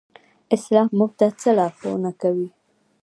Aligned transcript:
اسلام 0.55 0.87
موږ 0.97 1.11
ته 1.19 1.27
څه 1.41 1.49
لارښوونه 1.57 2.11
کوي؟ 2.21 2.49